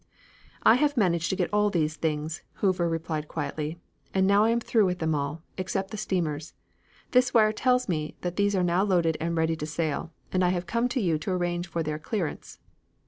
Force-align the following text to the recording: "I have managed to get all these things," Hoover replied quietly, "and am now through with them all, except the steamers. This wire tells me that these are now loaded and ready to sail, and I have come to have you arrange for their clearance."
"I 0.63 0.77
have 0.77 0.97
managed 0.97 1.29
to 1.29 1.35
get 1.35 1.53
all 1.53 1.69
these 1.69 1.95
things," 1.95 2.41
Hoover 2.53 2.89
replied 2.89 3.27
quietly, 3.27 3.77
"and 4.15 4.31
am 4.31 4.49
now 4.57 4.59
through 4.59 4.87
with 4.87 4.97
them 4.97 5.13
all, 5.13 5.43
except 5.59 5.91
the 5.91 5.95
steamers. 5.97 6.55
This 7.11 7.35
wire 7.35 7.51
tells 7.53 7.87
me 7.87 8.15
that 8.21 8.35
these 8.35 8.55
are 8.55 8.63
now 8.63 8.81
loaded 8.83 9.15
and 9.19 9.37
ready 9.37 9.55
to 9.55 9.67
sail, 9.67 10.11
and 10.31 10.43
I 10.43 10.49
have 10.49 10.65
come 10.65 10.87
to 10.89 10.99
have 10.99 11.05
you 11.23 11.31
arrange 11.31 11.67
for 11.67 11.83
their 11.83 11.99
clearance." 11.99 12.57